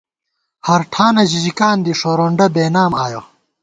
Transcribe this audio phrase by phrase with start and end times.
[0.67, 3.21] ہر ٹھانہ ژِژِکان دی، ݭورونڈہ بېنام آیَہ